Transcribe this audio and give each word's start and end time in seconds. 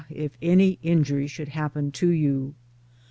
if 0.09 0.31
any 0.41 0.79
injury 0.81 1.27
should 1.27 1.49
happen 1.49 1.91
to 1.91 2.09
you 2.09 2.55